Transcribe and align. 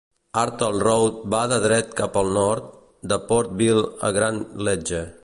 Hartel 0.39 0.79
Road 0.83 1.19
va 1.33 1.41
de 1.51 1.59
dret 1.65 1.93
cap 2.01 2.17
al 2.23 2.33
nord, 2.39 2.71
de 3.13 3.23
Potterville 3.29 3.85
a 4.09 4.11
Grand 4.21 4.65
Ledge. 4.69 5.09